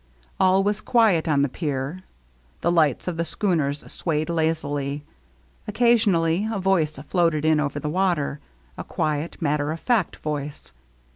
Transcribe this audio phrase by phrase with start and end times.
[0.39, 1.99] All was quiet on the pier.
[2.61, 5.05] The lights of the schooners swayed lazily;
[5.69, 8.39] occa sionally a voice floated in over the water,
[8.79, 10.71] a quiet, matter of fact voice.